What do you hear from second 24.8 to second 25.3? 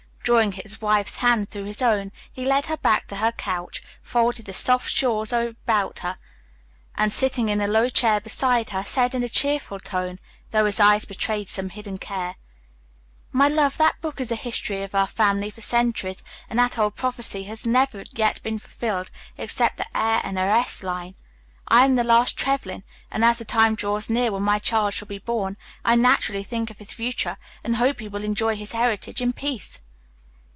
shall be